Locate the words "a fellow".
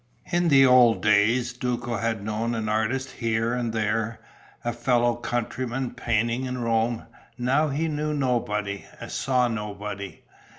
4.65-5.13